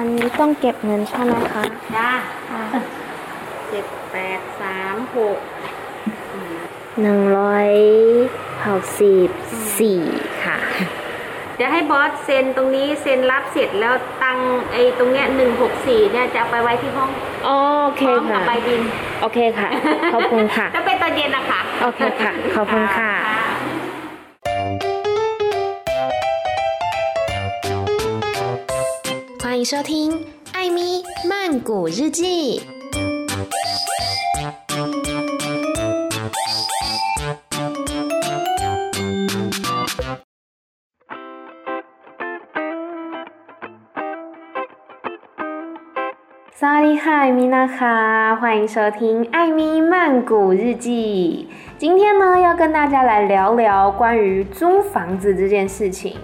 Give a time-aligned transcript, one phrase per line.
[0.00, 1.62] วันนี้ต้องเก็บเงินใช่ไหมคะ
[1.96, 2.10] จ้า
[2.52, 2.62] อ่า
[3.68, 5.38] เจ็ดแปดสามหก
[6.34, 6.56] อืม
[7.00, 7.70] หนึ่งร้อย
[8.66, 9.28] หกสิบ
[9.78, 10.00] สี่
[10.44, 10.58] ค่ะ
[11.56, 14.38] เดี๋ยวให้บอสเซ็นตรงนี้เซ็นรับเสร็จแล้วตัง
[14.72, 17.10] ไอ้ตรงเนี้ยหนึ่งหกสี่เนี่ยจะเอาไปไว้ที่ห้อง
[17.44, 17.50] โอ
[17.96, 18.82] เคพร้อมกัค่ะ บใบบิน
[19.20, 19.68] โอเคค่ะ
[20.14, 23.12] ขอบคุณค่ะจะเป็นตอนเย็นนะคะ โอเคค่ะ ขอบคุณค่ะ
[29.58, 30.12] 欢迎收听
[30.52, 32.60] 《艾咪曼谷日记》。
[46.54, 51.48] 萨利嗨，米娜卡，欢迎收听《艾咪曼谷日记》。
[51.76, 56.16] 今天呢，要跟大家来聊聊关于租房子这件事情。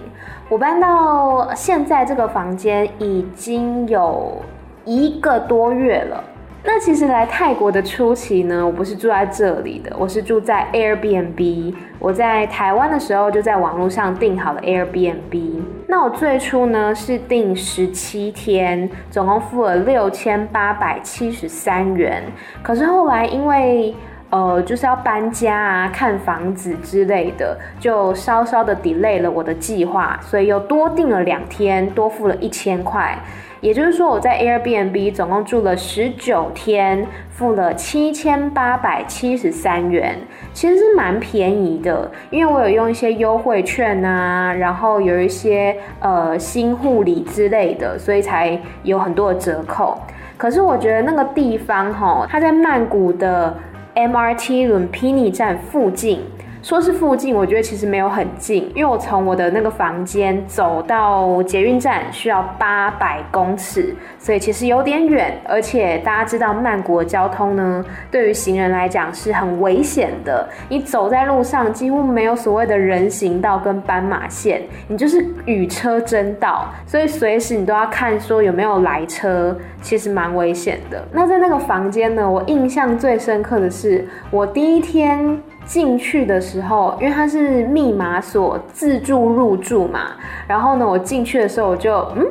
[0.47, 4.41] 我搬到现在这个房间已经有
[4.85, 6.23] 一个多月了。
[6.63, 11.73] 那其实来泰国的初期呢，我不是住在这里的，我是住在 Airbnb。
[11.99, 15.61] 我在台湾的时候就在网络上订好了 Airbnb。
[15.87, 22.23] 那我最初呢是订十七天，总共付了六千八百七十三元。
[22.63, 23.95] 可是后来因为
[24.29, 33.17] 呃就是要搬家啊、看房子之类的，就稍稍的 delay 了我的计划，所以又多订了两天，多付了一千块。
[33.61, 40.19] 也就是说，我在 Airbnb 总共住了十九天，付了七千八百七十三元，
[40.53, 49.97] 其实是蛮便宜的，因为我有用一些优惠券啊，然后有一些呃新护理之类的，所以才有很多的折扣。
[50.37, 53.55] 可是我觉得那个地方齁，它在曼谷的
[53.95, 56.19] mrt 伦敦 penny 站附近。
[56.65, 65.39] 说是附近，我觉得其实没有很近，因为我从我的那个房间走到捷运站需要八百公尺，所以其实有点远。
[65.47, 70.49] 而且大家知道曼谷交通呢，对于行人来讲是很危险的。
[70.67, 81.03] 你走在路上几乎没有所谓的人行道跟斑马线，你就是与车争道，所以随时你都要看说有没有来车，其实蛮危险的。
[81.11, 85.39] 那在那个房间呢，我印象最深刻的是我第一天。
[85.65, 90.11] 进去的时候，因为它是密码锁自助入住嘛，
[90.47, 92.25] 然后呢，我进去的时候我就嗯，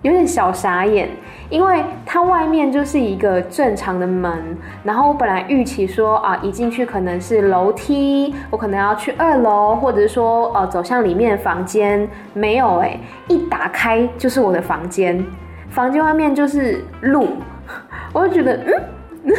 [0.00, 1.08] 有点小傻眼，
[1.50, 15.24] 因为它外面就是一个正常的门，然后我本来预期说啊，一进去可能是楼梯，我可能要去二楼，或者说呃、走向里面的房间，没有哎、一打开就是我的房间，
[15.68, 17.28] 房间外面就是路，
[18.12, 18.58] 我就觉得
[19.24, 19.32] 嗯。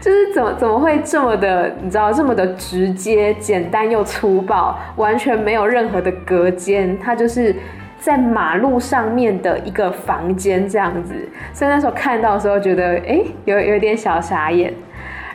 [0.00, 7.54] 就是怎么怎么会这么的，你知道这么的直接、简单又粗暴，完全没有任何的隔间，它就是
[7.98, 11.14] 在马路上面的一个房间这样子。
[11.52, 14.72] 所以那时候看到的时候，觉得哎，有有点小傻眼。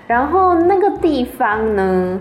[0.07, 2.19] 然后那个地方呢，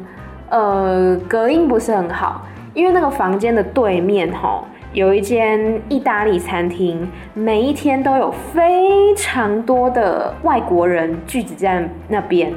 [0.49, 4.65] 呃，隔音不是很好，因为那个房间的对面吼。
[4.93, 12.53] 有一间意大利餐厅，每一天都有非常多的外国人聚集在那边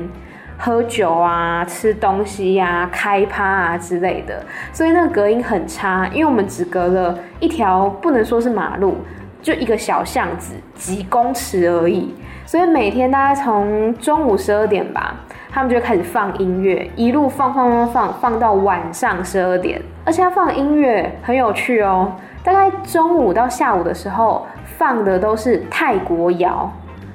[0.58, 6.08] 喝酒啊、吃东西呀、开趴啊之类的，所以那个隔音很差。
[6.12, 8.98] 因为我们只隔了一条，不能说是马路，
[9.40, 12.16] 就一个小巷子，几公尺而已。
[12.48, 15.16] 所以每天大概从中午十二点吧，
[15.54, 19.80] 他们就开始放音乐，一路放放放放放到晚上十二点。
[20.04, 22.12] 而且他放音乐很有趣哦，
[22.44, 24.48] 大概中午到下午的时候
[24.78, 26.72] 放的都是泰国谣。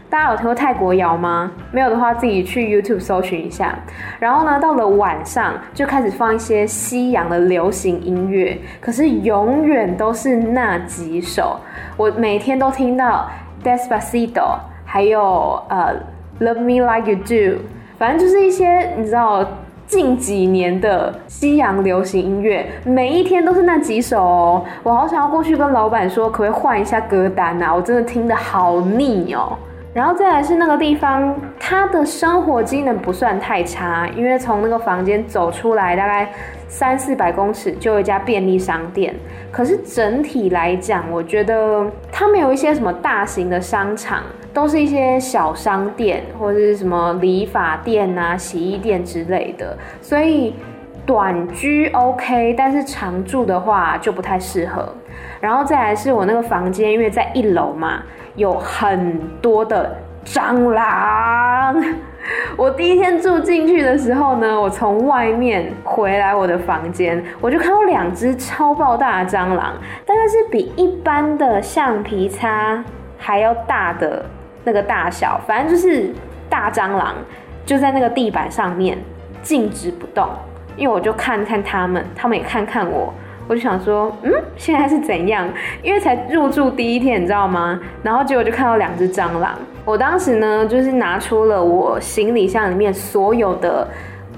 [0.08, 1.50] 大家有听过泰国谣吗？
[1.72, 3.76] 没有的话，自己去 YouTube 搜寻一下。
[4.20, 11.58] 然后呢，到了晚上就开始放一些西洋的流行音乐，可是永远都是那几首。
[11.96, 13.28] 我每天都听到
[13.62, 14.56] Despacito，
[14.86, 15.94] 还有呃
[16.40, 17.62] Love Me Like You Do，
[17.98, 19.46] 反正就是一些你知道。
[19.88, 24.64] 近几年的西洋流行音乐，每一天都是那几首哦。
[24.82, 27.74] 我好想要过去跟老板说，可不可以换一下歌单啊？
[27.74, 29.56] 我真的听得好腻哦。
[29.94, 36.30] 然后再来是那个地方，它的生活机能不算太差，因为从那个房间走出来大概
[36.68, 39.14] 三四百公尺就有一家便利商店。
[39.50, 44.22] 可是整体来讲，我觉得它没有一些什么大型的商场。
[44.58, 50.52] 都是一些小商店或者是什么理发店啊、洗衣店之类的，所以
[51.06, 54.92] 短居 OK，但是长住的话就不太适合。
[55.40, 58.02] 然后再来是我那个房间，因为在一楼嘛，
[58.34, 61.80] 有很多的蟑螂。
[62.56, 72.84] 我第一天住进去的时候呢，我从外面回来我的房间，我就看到两只超爆大的蟑螂，大概是比一般的橡皮擦
[73.16, 74.26] 还要大的
[74.64, 76.10] 那个大小，反正就是
[76.48, 77.14] 大蟑螂
[77.64, 78.98] 就在那个地板上面
[79.42, 80.28] 静止不动。
[80.76, 83.12] 因为我就看看他们，他们也看看我，
[83.48, 85.48] 我就想说，嗯，现在是怎样？
[85.82, 87.80] 因为才入住第一天，你知道吗？
[88.00, 89.58] 然后结果就看到两只蟑螂。
[89.84, 93.88] 我当时呢，就是拿出了我行李箱里面所有的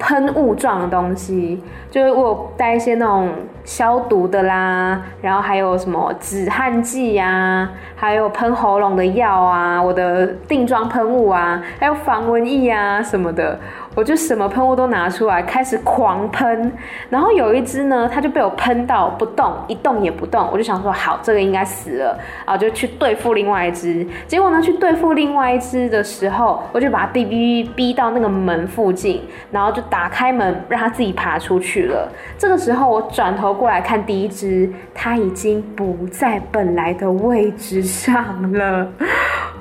[0.00, 3.28] 喷雾状的东西，就是我带一些那种。
[3.62, 13.56] 消毒的啦，然后还有什么止汗剂呀，还有喷喉咙的药啊，我的定妆喷雾啊，还有防蚊液啊什么的，
[13.94, 16.72] 我就什么喷雾都拿出来开始狂喷。
[17.08, 20.48] 然后有一只呢，它就被我喷到不动，一动也不动。
[20.50, 24.04] 我就想说，好，这个应该死了，然后就去对付另外一只。
[24.26, 29.22] 结果呢，去对付另外一只的时候，我就把它逼逼逼到那个门附近，
[29.52, 32.08] 然后就打开门让它自己爬出去了。
[32.38, 33.50] 这个时候我转头。
[33.60, 38.88] 过来看第一只，它已经不在本来的位置上了。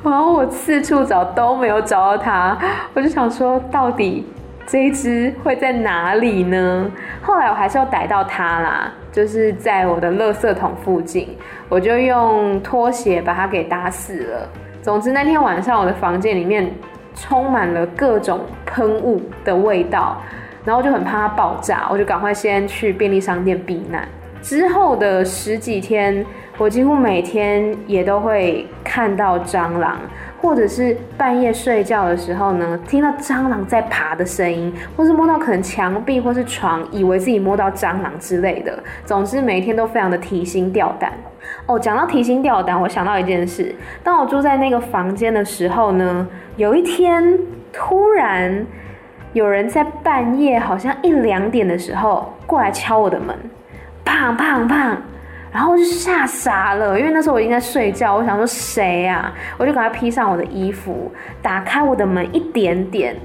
[0.04, 2.58] 然后我四处找都没有找到它，
[2.94, 4.26] 我就想说，到底
[4.66, 6.90] 这一只会在哪里呢？
[7.22, 11.38] 后来我还是要逮到它啦，就是在我的垃圾桶附近，
[11.68, 14.50] 我就用拖鞋把它给打死了。
[14.82, 16.72] 总之那天晚上我的房间里面
[17.14, 20.18] 充满了各种喷雾的味道。
[20.66, 24.08] 然后就很怕它爆炸，我就赶快先去便利商店避难。
[24.42, 26.24] 之后的十几天，
[26.60, 29.98] 我几乎每天也都会看到蟑螂，
[30.42, 38.78] 或者是半夜睡觉的时候呢，听到蟑螂在爬的声音，或是摸到可能墙壁或是床，以为自己摸到蟑螂之类的。
[39.06, 41.14] 总之每天都非常的提心吊胆。
[41.66, 43.74] 哦，讲到提心吊胆，我想到一件事，
[44.04, 46.28] 当我住在那个房间的时候呢，
[46.58, 47.40] 有一天
[47.72, 48.66] 突然。
[49.32, 53.38] 有人在半夜，好像一两点的时候过来敲我的门，
[54.04, 54.96] 砰砰砰，
[55.52, 59.34] 然后我就吓傻了，因为那时候我已经在睡觉，我想说谁呀？
[59.58, 61.12] 我就赶快披上我的衣服，
[61.42, 63.16] 打开我的门一点点，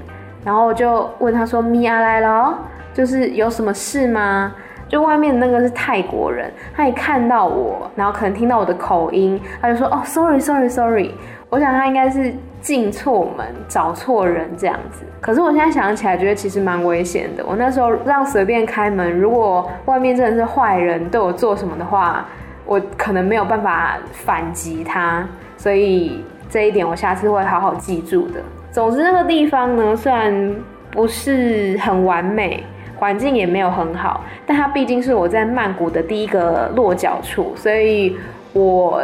[0.43, 2.57] 然后我就问他说：“米娅来了，
[2.93, 4.53] 就是有什么事吗？”
[4.87, 11.11] 就外面那个是泰国人，他一看到我，然后可能听到我的口音，他就说：“哦，sorry，sorry，sorry。”
[11.49, 12.33] 我想他应该是
[12.65, 15.05] 进错门，找错人这样子。
[15.21, 17.45] 可是我现在想起来，觉得其实蛮危险的。
[17.47, 22.25] 我那时候让随便开门，如果外面真的是坏人对我做什么的话，
[22.65, 25.23] 我可能没有办法反击他。
[25.57, 28.41] 所以这一点我下次会好好记住的。
[28.71, 30.55] 总之那个地方呢，虽然
[30.89, 32.63] 不是很完美，
[32.95, 38.17] 环境也没有很好，但它毕竟是我在曼谷的第一个落脚处，所以
[38.53, 39.03] 我。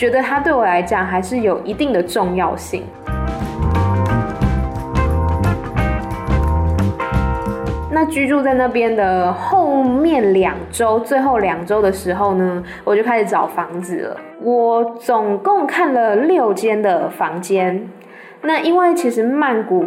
[0.00, 2.84] 觉得它对我来讲还是有一定的重要性。
[7.92, 14.16] 那居住在那边的后面两周，最后两周的时候呢，我就开始找房子了。
[14.40, 17.86] 我总共看了六间的房间。
[18.40, 19.84] 那因为其实曼谷。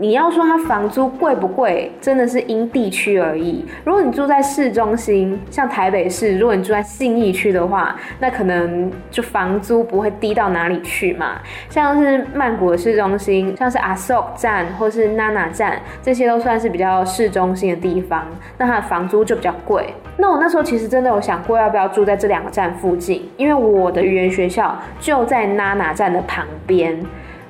[0.00, 3.64] 你要说它房租贵不贵，真的是因地区而异。
[3.84, 11.36] 如果你住在市中心，像台北市，如果你住在信义区的话，那可能就房租不会低到哪里去嘛。
[11.68, 18.26] 像是曼谷的市中心，像是阿 s o k 站或是 Nana 站，这些都算是比较市中心的地方，
[18.58, 19.94] 那它的房租就比较贵。
[20.16, 27.00] 那我那时候其实真的有想过要不要住在这两个站附近，因为我的语言学校就在 Nana 站的旁边。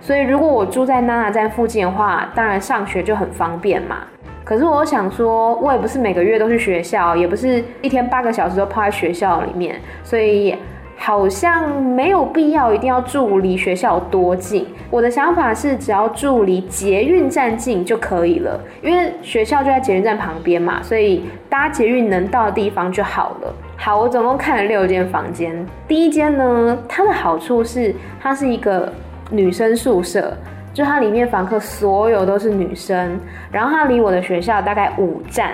[0.05, 4.01] 所以，如果我住在娜娜站附近的话，当然上学就很方便嘛。
[4.45, 10.55] 可是我想说，我也不是每个月都去学校，也不是一天八个小时都泡在学校里面，所以
[10.99, 14.67] 好像没有必要一定要住离学校多近。
[14.91, 23.55] 我的想法是，只要住离捷运站近就可以了，因为学校就在捷运站旁边嘛，所以搭捷运能到的地方就好了。
[23.79, 28.93] 好，我总共看了六间房间，第一间呢，它的好处是它是一个。
[29.31, 30.37] 女生宿舍，
[30.73, 33.19] 就它里面房客所有都是女生，
[33.51, 35.53] 然后它离我的学校大概五站，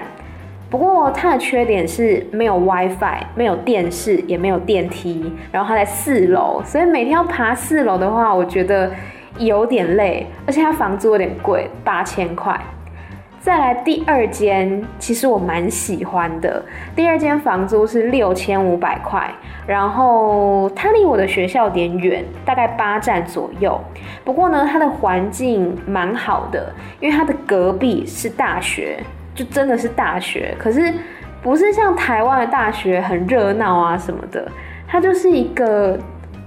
[0.69, 8.91] 不过它的缺点是没有 WiFi，没有电视，也没有电梯，然后它在四楼，所以每天要爬四楼的话，我觉得
[9.39, 12.59] 有点累，而且它房租有点贵，八千块。
[13.41, 16.63] 再来第二间，其实我蛮喜欢的。
[16.95, 19.33] 第二间房租是六千五百块，
[19.67, 23.81] 然后它离我的学校有点远，大概八站左右。
[24.27, 26.71] 不过呢，它的环境蛮好的，
[27.01, 29.03] 因为它的隔壁是大学，
[29.35, 30.55] 就真的是大学。
[30.59, 30.93] 可是
[31.43, 34.47] 不是像台湾的大学很热闹啊什么的，
[34.87, 35.99] 它就是一个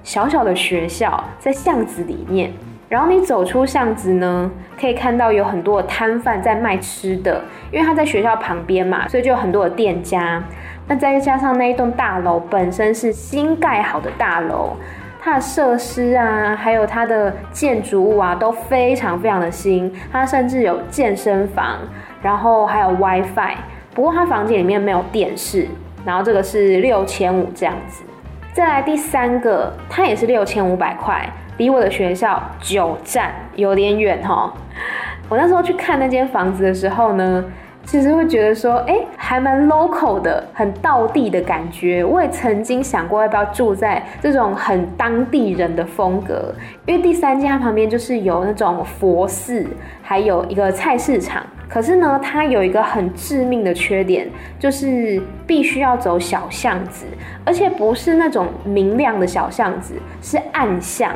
[0.04, 2.54] 小小的学校，在巷子里面。
[2.94, 10.44] 然后你走出巷子呢，可以看到有很多的摊贩在卖吃的，因为他在学校旁边嘛，所以就有很多的店家。
[10.88, 14.74] 那再加上那一栋大楼本身是新盖好的大楼，
[15.20, 19.92] 它的设施啊，还有它的建筑物啊，都非常非常的新。
[20.12, 21.80] 它甚至有健身房，
[22.22, 23.56] 然后还有 WiFi。
[23.96, 25.68] 不过它房间里面没有电视。
[26.06, 28.04] 然后这个是六千五这样子。
[28.54, 34.54] 再来第三个，它也是六千五百块，离我的学校九站，有点远哈。
[35.30, 37.44] 我那时候去看那间房子的时候呢，
[37.86, 42.04] 其实会觉得说，哎，还蛮 local 的，很道地的感觉。
[42.04, 46.54] 我也曾经想过要不要住在这种很当地人的风格，
[46.86, 49.66] 因为第三间它旁边就是有那种佛寺，
[50.02, 51.44] 还有一个菜市场。
[51.70, 54.30] 可是呢，它有一个很致命的缺点，
[54.60, 57.06] 就是必须要走小巷子，
[57.44, 61.12] 而且不是那种明亮的小巷子，是暗巷。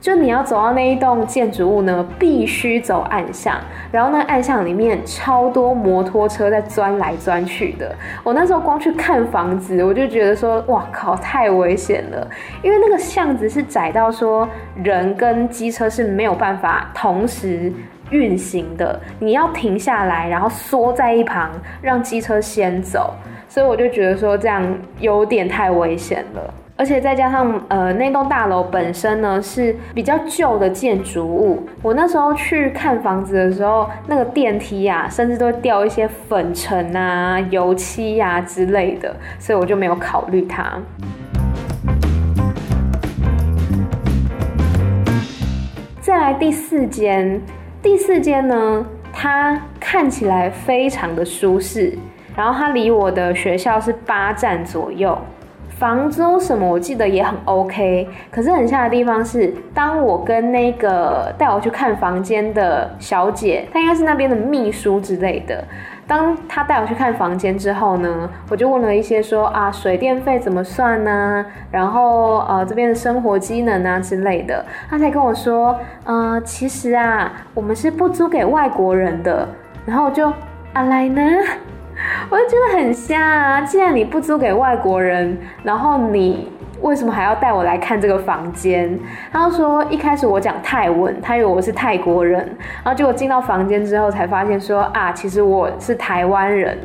[0.00, 3.56] 就你要走到那一栋建筑物呢，必须走暗巷，
[3.90, 7.94] 然后那暗巷里面超多摩托车在钻来钻去的。
[8.22, 12.28] 我那时候光去看房子，我就觉得说，哇靠，太危险了，
[12.62, 17.72] 因为那个巷子是窄到说人跟机车是没有办法同时
[18.10, 21.50] 运行的，你要停下来，然后缩在一旁，
[21.82, 23.12] 让机车先走。
[23.48, 24.62] 所以我就觉得说这样
[25.00, 26.54] 有点太危险了。
[26.78, 31.66] 而且再加上，呃，那栋大楼本身呢是比较旧的建筑物。
[31.80, 40.70] 我那时候去看房子的时候，那个电梯呀、甚至都会掉一些粉尘啊、油漆呀、啊、之类的，所以我就没有考虑它。
[46.02, 47.40] 再来第四间，
[47.80, 51.96] 第四间呢，它看起来非常的舒适，
[52.36, 55.18] 然后它离我的学校是八站左右。
[55.78, 65.62] 房租什么我记得也很 OK，可是很像的地方是，当我跟那个带我去看房间的小姐，她应该是那边的秘书之类的。
[66.06, 79.46] 当她带我去看房间之后呢，我就问了一些说啊，水电费怎么算呢、然后呃这边的生活机能啊之类的，她才跟我说，呃其实啊我们是不租给外国人的。
[79.84, 80.32] 然后我就
[80.72, 81.22] 啊来呢？
[82.30, 83.60] 我就觉得很瞎啊！
[83.62, 88.98] 既然你不租给外国人，然后你为什么还要带我来看这个房间？
[89.32, 92.38] 他说一开始我讲泰文，他以为我是泰国人，
[92.84, 96.78] 然后结果进到房间之后才发现说啊，其实我是台湾人。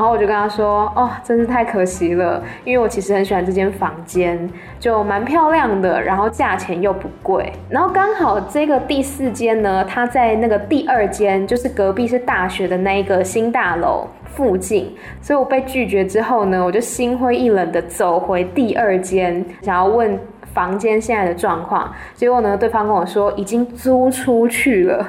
[0.00, 7.52] 然后我就跟他说：“哦，真是太可惜了，因为我其实很喜欢这间房间，就蛮漂亮的，然后价钱又不贵。
[7.68, 14.90] 然后刚好这个第四间呢，它在那个第二间，就是隔壁是大学的那一个新大楼附近，
[15.20, 20.18] 所以我被拒绝之后呢，我就心灰意冷的走回第二间，想要问
[20.54, 21.92] 房间现在的状况。
[22.14, 25.06] 结果呢，对方跟我说已经租出去了。”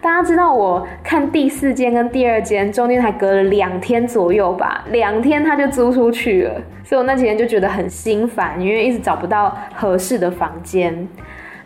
[0.00, 11.08] 大家知道我看第四间跟第二间中间还隔了两天左右吧，两天他就租出去了，所以我那几天就觉得很心烦，因为一直找不到合适的房间。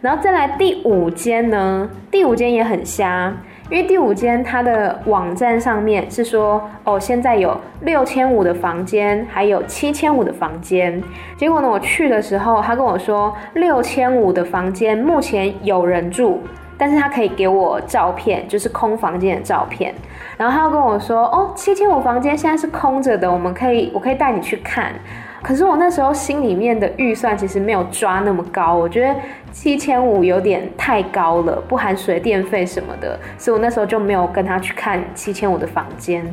[0.01, 3.31] 然后再来第五间呢，第五间也很瞎，
[3.69, 11.03] 因为第五间它的网站上面是说哦，现在有六千五的房间，还有七千五的房间。
[11.37, 16.41] 结果呢，我去的时候，他跟我说六千五的房间目前有人住。
[16.81, 19.95] 但是他可以给我照片，就是空房间的照片，
[20.39, 24.95] 然后他又跟我说，哦，七千五房间现在是空着的，我们可以，我可以带你去看。
[25.43, 29.15] 可是我那时候心里面的预算其实没有抓那么高，我觉得
[29.53, 36.27] 七千五有点太高了，不含水电费什么的，所以我那时候就没有跟他去看七千五的房间。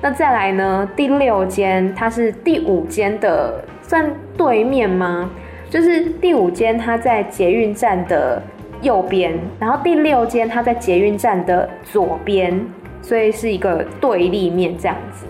[0.00, 5.30] 那再来呢，第六间，它是第五间的，算对面吗？
[5.68, 8.42] 就是第五间，它在捷运站的。
[8.84, 12.64] 右边，然后第六间它在捷运站的左边，
[13.02, 15.26] 所以是一个对立面这样子。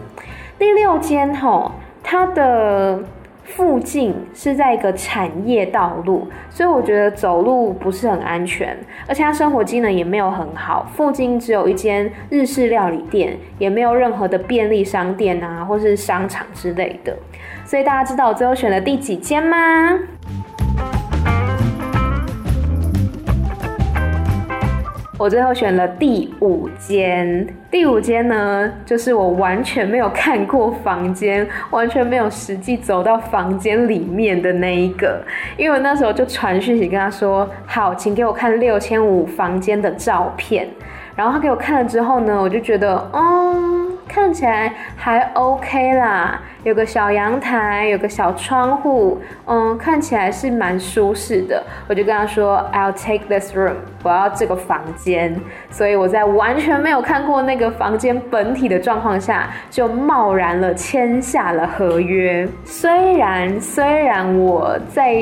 [0.58, 3.02] 第六间吼，它的
[3.44, 10.87] 附近是在一个产业道路，所以我觉得走路不是很安全，而且它生活机能也没有很好。
[10.94, 17.16] 附近只有一间日式料理店，也没有任何的便利商店啊，或是商场之类的。
[17.64, 19.56] 所以大家知道我最后选了第几间吗？
[25.16, 35.23] 我最后选了第五间，第五间呢，就是我完全没有看过房间，完全没有实际走到房间里面的那一个，
[35.56, 40.68] 因为我那时候就传讯息跟他说，好，请给我看六千五房间的照片，
[41.16, 51.62] 然后他给我看了之后呢，我就觉得，哦，看起来还 OK 啦，有个小阳台，有个小窗户，嗯，看起来是蛮舒适的。
[51.88, 55.40] 我就跟他说，I'll take this room，我要这个房间。
[55.71, 62.49] 所以我在完全没有看过那个房间本体的状况下，就贸然了签下了合约。
[62.64, 65.14] 虽然虽然我在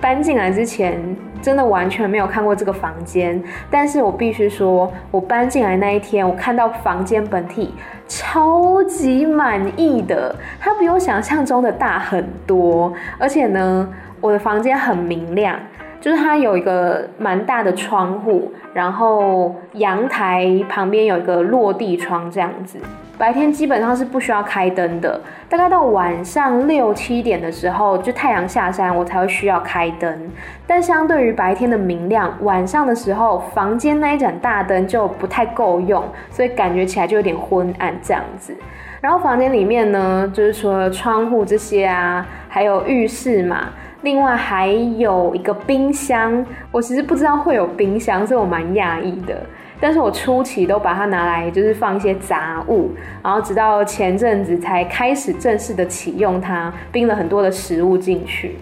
[0.00, 1.00] 搬进来之前，
[1.40, 7.74] 真的完全没有看过这个房间，但是我必须说，我搬进来那一天，我看到房间本体，
[8.06, 10.34] 超级满意的。
[10.60, 13.88] 它比我想象中的大很多，而且呢，
[14.20, 15.58] 我的房间很明亮，
[16.00, 22.78] 就是它有一个蛮大的窗户，然后阳台旁边有一个落地窗，这样子。
[23.18, 30.30] 白天基本上是不需要开灯的，大概到晚上六七点的时候，就太阳下山，我才会需要开灯。
[30.68, 38.54] 但相对于白天的明亮，晚上的时候，房间那一盏大灯就不太够用，所以感觉起来就有点昏暗这样子。
[39.00, 43.70] 然后房间里面呢，就是除了窗户这些啊，还有浴室嘛，
[44.02, 46.44] 另外还有一个冰箱。
[46.70, 49.34] 我其实不知道会有冰箱，所以我蛮讶异的。
[49.80, 52.90] 但是我初期都把它拿来就是放一些杂物，
[53.22, 58.56] 然后直到前阵子才开始正式的启用它，冰了很多的食物进去。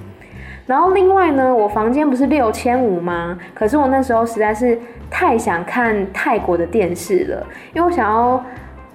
[0.67, 3.39] 然后另外呢，我房间不是六千五吗？
[3.55, 4.79] 可是我那时候实在是
[5.09, 8.45] 太想看泰国的电视了，因为我想要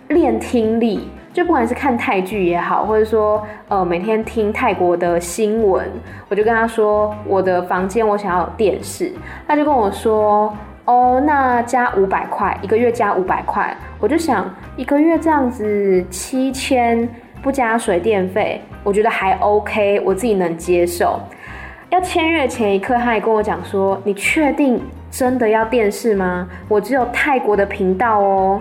[0.10, 5.90] 练听力，就不管是看泰剧也好，或者说呃每天听泰国的新闻，
[6.30, 9.12] 我就跟他说我的房间我想要有电视，
[9.48, 10.54] 他就跟我说。
[10.86, 17.08] 哦，那加五百块，一个月加五百块，我就想一个月这样子七千
[17.42, 21.20] 不加水电费，我觉得还 OK，我自己能接受。
[21.92, 26.50] 要签约前一刻，他还跟我讲说：“你确定真的要电视吗？
[26.68, 28.60] 我只有泰国的频道哦。”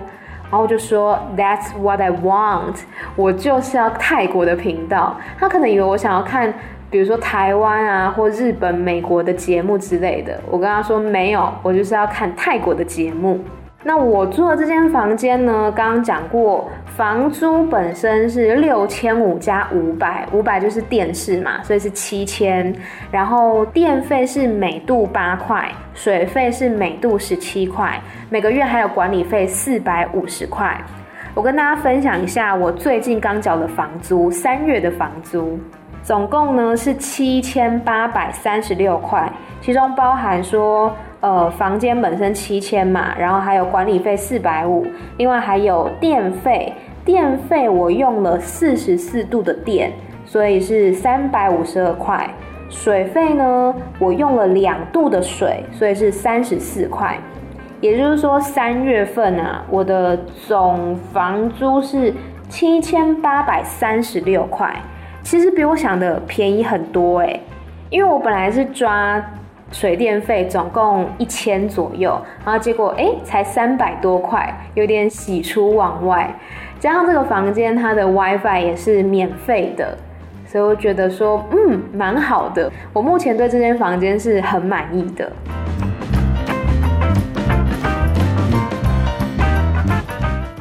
[0.51, 2.75] 然后我就说：“That's what I want，
[3.15, 6.53] 我就是要泰国的频道。”他可能以为我想要看。
[6.91, 13.39] 比如说台湾啊，或日本、美国的节目之类的，我跟他说没有，我就是要看泰国的节目。
[13.83, 22.71] 那我住的这间房间呢，刚刚讲过，房租本身是六千五加五百，五百就是电视嘛，所以是七千。
[23.09, 30.79] 然后电费是每度八块，水费是每度十七块，每个月还有管理费四百五十块。
[31.33, 35.59] 我跟大家分享一下，我最近刚缴的房租，三月的房租。
[36.03, 44.85] 总共呢是七千八百三十六块，其中包含说，呃，房间本身七千嘛，然后还有管理费四百五，
[45.17, 46.73] 另外还有电费，
[47.05, 49.91] 电费我用了四十四度的电，
[50.25, 52.29] 所以是三百五十二块。
[52.69, 57.17] 水费呢，我用了两度的水，所以是三十四块。
[57.81, 62.13] 也就是说，三月份啊，我的总房租是
[62.47, 64.73] 七千八百三十六块。
[65.21, 67.39] 其实比我想的便宜很多哎，
[67.89, 69.23] 因为我本来是抓
[69.71, 76.29] 水电费总共一千左右，然后结果哎才三百多块，有点喜出望外。
[76.77, 79.97] 加上这个房间它的 WiFi 也是免费的，
[80.45, 82.69] 所以我觉得说嗯蛮好的。
[82.91, 85.31] 我目前对这间房间是很满意的。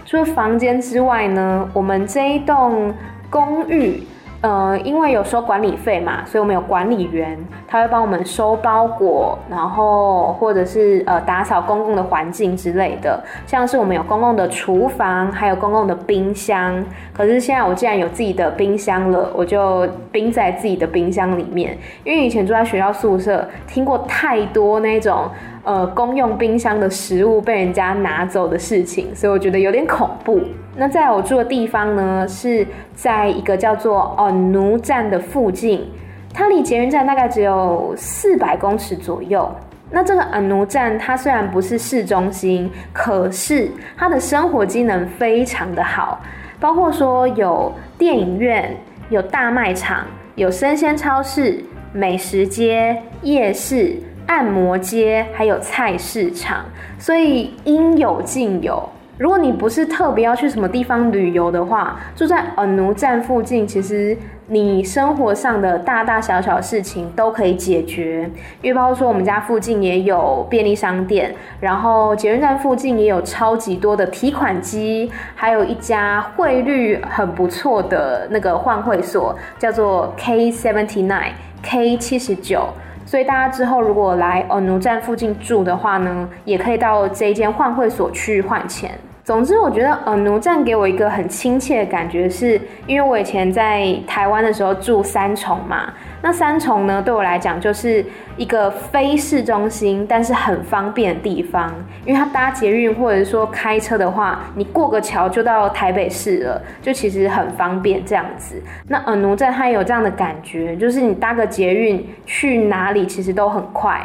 [0.06, 2.94] 除了房间之外呢，我们这一栋
[3.28, 4.02] 公寓。
[4.42, 7.38] 呃，因为有收管理费嘛，所以我们有管理员，
[7.70, 13.22] 他会帮我们收包裹，然后或者是呃打扫公共的环境之类的。
[13.46, 16.84] 像是我们有公共的厨房，还有公共的冰箱。
[17.12, 21.78] 可是现在我既然有自己的冰箱了，我就冰在自己的冰箱里面。
[22.02, 25.30] 因为以前住在学校宿舍，听过太多那种
[25.62, 30.40] 呃公用冰箱的食物被人家拿走的事情，所以我觉得有点恐怖。
[30.76, 35.86] 那在我住的地方呢，是在一个叫做哦奴站的附近，
[36.32, 39.50] 它离捷运站大概只有四百公尺左右。
[39.90, 46.20] 那这个安奴站，它虽然不是市中心，可是它的生活机能非常的好，
[46.60, 48.76] 包括说有电影院、
[49.08, 53.96] 有大卖场、有生鲜超市、美食街、夜市、
[54.28, 56.64] 按摩街，还有菜市场，
[56.96, 58.88] 所以应有尽有。
[59.18, 64.16] 如果你不是特别要去什么地方旅游的话，住在尔奴站附近，其实
[64.52, 68.28] 你生活上的大大小小事情都可以解决。
[68.60, 81.30] 因为包括说我们家附近也有便利商店，然后捷运站附近也有超级多的提款机，还有一家汇率很不错的那个换汇所，叫做 K seventy nine
[81.62, 82.66] K 七十九。
[83.06, 88.90] 所以大家之后如果来哦奴站附近住的话呢，也可以到这一间换汇所去换钱。
[89.22, 95.92] 总之，我觉得呃，奴站给我一个很亲切的感觉是，因为我以前在台湾的时候住三重嘛。
[96.22, 98.04] 那三重呢，对我来讲就是
[98.36, 101.72] 一个非市中心，但是很方便的地方。
[102.04, 108.60] 因为它搭捷运或者说开车的话，你过个桥就到台北市了，就其实很方便这样子。
[108.88, 114.00] 那呃，奴站它也有这样的感觉，就是你搭个捷运去哪里其实都很快，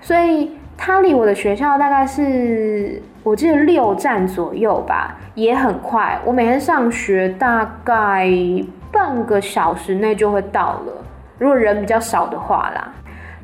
[0.00, 6.18] 所以它离我的学校大概是我记得六站左右吧，也很快。
[6.24, 8.30] 我每天上学大概
[8.92, 10.92] 半个小时内就会到了。
[11.38, 12.92] 如果人比较少的话啦，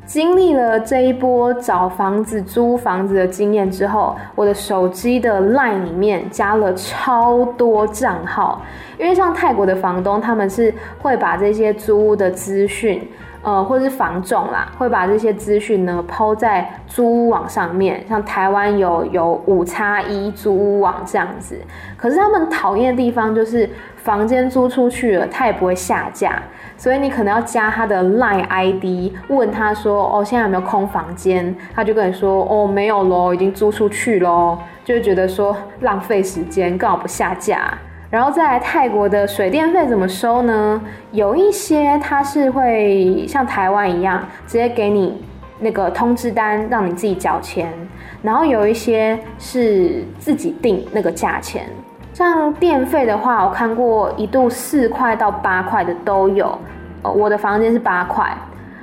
[0.05, 8.61] 经历了这一波找房子、租房子的经验之后，我的手机的 LINE 里面加了超多账号，
[8.97, 13.05] 因为像泰国的房东，他们是会把这些租屋的资讯。
[13.43, 21.59] 呃，或者是房仲啦，会把这些资讯呢抛在租屋网上面，像台湾有有五叉一租屋网这样子。
[21.97, 26.41] 可是他们讨厌的地方就是房间租出去了，他也不会下架，
[26.77, 31.53] 所以你可能要加他的 Line ID，问他说，哦，现在有没有空房间？
[31.75, 37.77] 他就跟你说，哦，没有咯，已经租出去咯，就会觉得说浪费时间，刚好不下架。
[38.13, 40.79] 然后再来泰国的水电费怎么收呢？
[41.13, 45.19] 有一些它是会像台湾一样，直接给你
[45.57, 47.73] 那个通知单，让你自己缴钱。
[48.21, 51.65] 然后有一些是自己定那个价钱。
[52.13, 56.55] 像电费的话，我看过一度四块到八块的都有。
[57.01, 58.31] 我的房间是八块。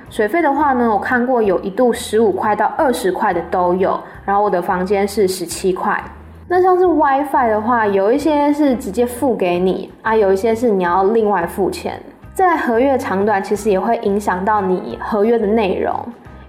[0.09, 3.97] 水费的话呢，我看过有一度十五块到二十块的都有。
[4.25, 6.03] 然后我的房间是十七块。
[6.53, 12.03] 那像是 WiFi 的话，有一些是直接付给你啊，有一些是你要另外付钱。
[12.35, 15.95] 在合约长短，其实也会影响到你合约的内容，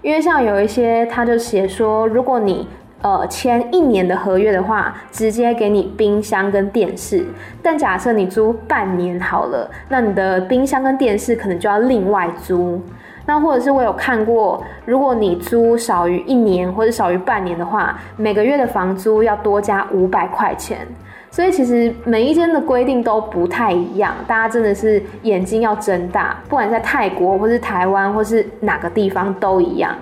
[0.02, 2.66] 因为像有一些他就写说，如果你
[3.02, 7.24] 呃签一年的合约的话，直接给你冰箱跟电视。
[7.62, 12.82] 但假设你租半年好了，那你的冰箱跟电视可能就要另外租。
[13.24, 20.86] 那或者是我有看过，如果你租少于一年或者少于半年的话，每个月的房租要多加五百块钱。
[21.30, 29.94] 所以其实每一间的规定都不太一样，大家真的是眼睛要睁大，不管在泰国或是台湾或是哪个地方都一样。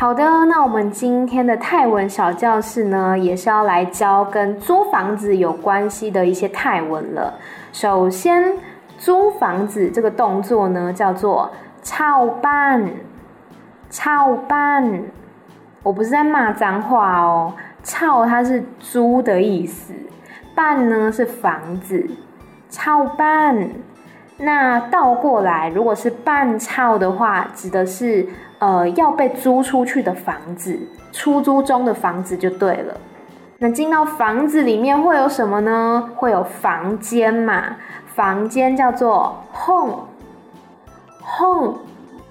[0.00, 7.34] 好的，那我们今天的泰文小教室呢，也是要来教跟租房子有关系的一些泰文了。
[7.70, 8.56] 首先，
[8.96, 11.50] 租房子这个动作呢，叫做
[11.84, 12.82] “抄办”，
[13.90, 15.02] 抄办。
[15.82, 17.52] 我不是在骂脏话哦
[17.84, 19.92] ，“抄”它是租的意思
[20.56, 22.08] ，“办”呢是房子
[22.70, 23.68] ，“抄办”。
[24.38, 28.26] 那倒过来，如果是“办抄”的话，指的是。
[28.60, 30.78] 呃，要被租出去的房子，
[31.12, 32.94] 出租中的房子就对了。
[33.58, 36.08] 那进到房子里面会有什么呢？
[36.16, 37.76] 会有房间嘛？
[38.06, 40.04] 房间叫做 home，home。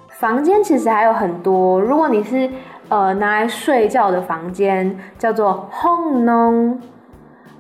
[0.10, 2.50] 房间其实还有很多，如果你是
[2.90, 6.78] 呃拿来睡觉的房间，叫做 home non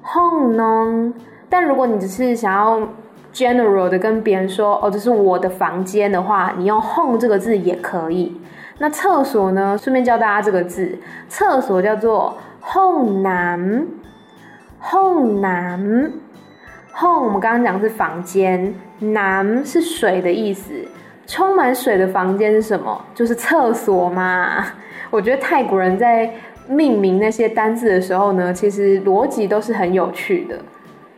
[0.03, 1.13] home non。
[1.49, 2.82] 但如果你只是想要
[3.34, 8.39] general 的跟别人说，哦，这是我的房间的话，你用 home 这个字也可以。
[8.82, 9.78] 那厕所呢？
[9.78, 13.82] 顺便教大家这个字，厕所叫做 hong nam，hong
[15.42, 20.74] nam，hong 我们刚刚讲是房间南是水的意思，
[21.28, 23.04] 充满水的房间是什么？
[23.13, 24.65] 就是厕所嘛。
[25.10, 26.32] 我觉得泰国人在
[26.68, 30.58] 命名那些单字的时候呢，其实逻辑都是很有趣的。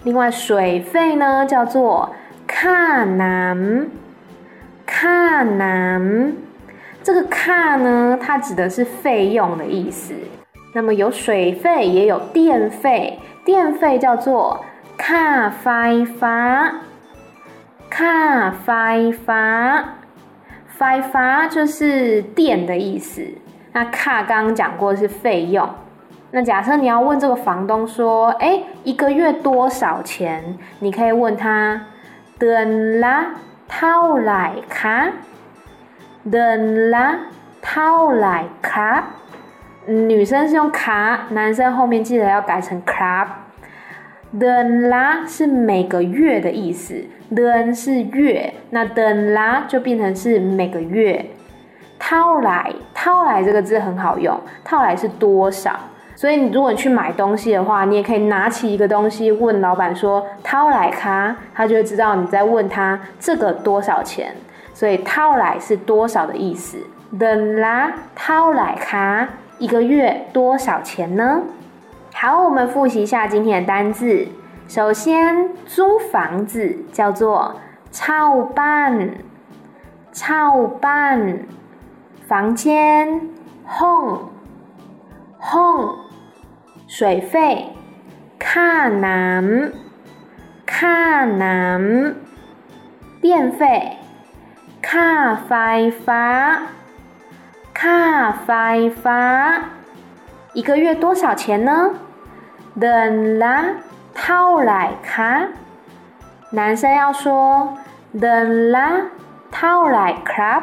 [0.03, 2.11] 另外，水费呢叫做
[2.47, 3.85] ka nam，ka
[5.45, 6.31] nam。
[7.03, 10.13] 这个卡呢，它指的是费用的意思。
[10.73, 13.19] 那么有水费，也有电费。
[13.43, 14.63] 电费叫做
[14.95, 16.75] 卡费法，
[17.89, 19.95] 卡费法，
[20.67, 23.25] 费法就是电的意思。
[23.73, 25.67] 那卡刚刚讲过是费用。
[26.29, 30.57] 那假设你要问这个房东说，哎，一个月多少钱？
[30.79, 31.81] 你可以问他，
[32.37, 32.63] 德
[32.99, 33.25] 拉
[33.67, 35.11] 套来卡。
[36.29, 37.17] 等啦，
[37.61, 39.03] 套来卡，
[39.87, 43.45] 女生是用卡，男生后面记得要改成卡。
[44.39, 47.03] 等啦是每个月的意思，
[47.35, 51.25] 的是月，那等啦就变成是每个月。
[51.97, 55.71] 套来，套来这个字很好用，套来是多少？
[56.15, 64.35] 所以你如果去买东西的话，你也可以拿起一个东西问老板说“掏来卡”，他就会知道你在问他这个多少钱。
[64.81, 66.79] 所以“掏来”是多少的意思。
[67.19, 71.43] 等啦，掏来卡，一个月多少钱呢？
[72.15, 74.27] 好，我们复习一下今天的单字。
[74.67, 77.57] 首先，租房子叫做
[77.93, 79.11] “抄办”，
[80.11, 81.45] 抄办，
[82.27, 83.29] 房间。
[83.67, 84.33] home，home，
[86.87, 87.67] 水费。
[88.39, 89.71] 卡南，
[90.65, 92.15] 卡南，
[93.21, 93.99] 电费。
[94.81, 96.61] 卡费法，
[97.73, 99.61] 卡费法，
[100.53, 101.91] 一个月多少钱呢？
[102.79, 103.65] 等啦。
[104.13, 105.47] 掏来卡，
[106.51, 107.77] 男生要说
[108.19, 109.03] 的啦，
[109.49, 110.61] 掏来卡。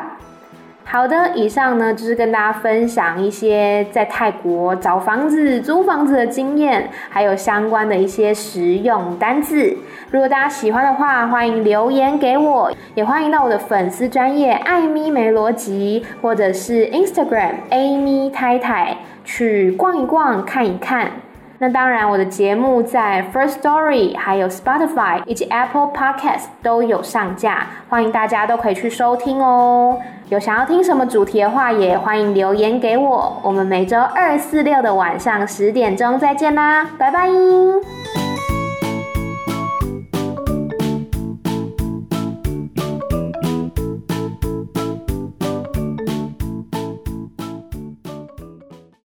[0.91, 9.77] 好的，以上呢就是跟大家分享一些在泰国找房子、租房子的经验，还有相关的一些实用单字。
[10.11, 18.97] 如果大家喜欢的话，欢迎留言给我，也欢迎到我的粉丝专业艾咪没逻辑，或者是 Instagram Amy 太太
[19.27, 21.11] 去逛一逛、看一看。
[21.61, 29.99] 那当然，我的节目在 First Story、还有 Spotify 以及 Apple Podcast 都有上架，欢迎大家都可以去收听哦。
[30.29, 33.41] 有想要听什么主题的话，也欢迎留言给我。
[33.43, 38.28] 我们每周二、四、六的晚上十点钟再见啦，拜拜。